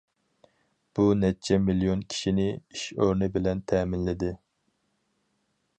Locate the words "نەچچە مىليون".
1.23-2.01